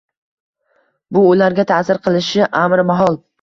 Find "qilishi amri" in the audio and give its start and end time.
2.09-2.87